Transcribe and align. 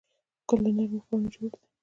ګل 0.47 0.59
له 0.63 0.71
نرمو 0.75 0.99
پاڼو 1.07 1.27
جوړ 1.33 1.49
دی. 1.59 1.65